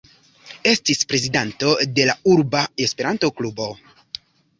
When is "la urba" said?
2.11-2.63